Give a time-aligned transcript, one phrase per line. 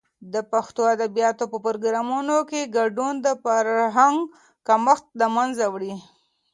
[0.33, 4.17] د پښتو ادبیاتو په پروګرامونو کې ګډون، د فرهنګ
[4.67, 5.93] کمښت د منځه وړي.